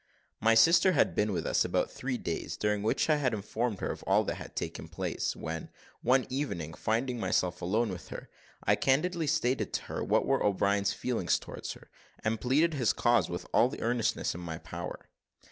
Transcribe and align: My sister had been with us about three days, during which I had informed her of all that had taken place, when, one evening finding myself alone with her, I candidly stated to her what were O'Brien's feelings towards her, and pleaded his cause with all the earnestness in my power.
My 0.39 0.55
sister 0.55 0.93
had 0.93 1.13
been 1.13 1.31
with 1.31 1.45
us 1.45 1.63
about 1.63 1.91
three 1.91 2.17
days, 2.17 2.57
during 2.57 2.81
which 2.81 3.07
I 3.07 3.17
had 3.17 3.35
informed 3.35 3.81
her 3.81 3.91
of 3.91 4.01
all 4.07 4.23
that 4.23 4.33
had 4.37 4.55
taken 4.55 4.87
place, 4.87 5.35
when, 5.35 5.69
one 6.01 6.25
evening 6.27 6.73
finding 6.73 7.19
myself 7.19 7.61
alone 7.61 7.91
with 7.91 8.07
her, 8.07 8.27
I 8.63 8.77
candidly 8.77 9.27
stated 9.27 9.73
to 9.73 9.83
her 9.83 10.03
what 10.03 10.25
were 10.25 10.43
O'Brien's 10.43 10.91
feelings 10.91 11.37
towards 11.37 11.73
her, 11.73 11.91
and 12.23 12.41
pleaded 12.41 12.73
his 12.73 12.93
cause 12.93 13.29
with 13.29 13.45
all 13.53 13.69
the 13.69 13.81
earnestness 13.81 14.33
in 14.33 14.41
my 14.41 14.57
power. 14.57 15.07